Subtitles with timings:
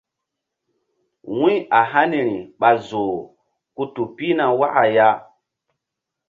[1.37, 3.15] Wu̧y a haniri ɓa zoh
[3.75, 5.07] ku tu pihna waka ya.